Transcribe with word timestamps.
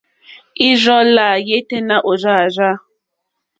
Ì 0.67 0.69
rzô 0.81 0.97
lá 1.15 1.27
yêténá 1.47 1.95
ò 2.09 2.13
rzá 2.21 2.33
àrzá. 2.43 2.71